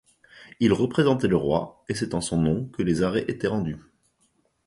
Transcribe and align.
Il 0.59 0.73
représentait 0.73 1.27
le 1.27 1.35
roi, 1.37 1.83
et 1.87 1.93
c'est 1.93 2.15
en 2.15 2.21
son 2.21 2.37
nom 2.41 2.65
que 2.69 2.81
les 2.81 3.03
arrêts 3.03 3.25
étaient 3.27 3.45
rendus. 3.45 3.77